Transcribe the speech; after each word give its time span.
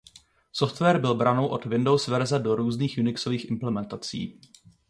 Software 0.51 0.99
byl 0.99 1.15
branou 1.15 1.47
od 1.47 1.65
Windows 1.65 2.07
verze 2.07 2.39
do 2.39 2.55
různých 2.55 2.97
unixových 2.99 3.45
implementací. 3.49 4.39